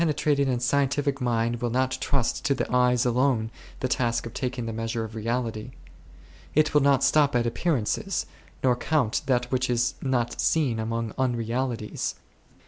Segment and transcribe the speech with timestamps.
[0.03, 3.51] A trating and scientific mind will not trust to the eyes alone
[3.81, 5.73] the task of taking the measure of reality;
[6.55, 8.25] it will not stop at appearances,
[8.63, 12.15] nor count that which is not seen amongst unrealities.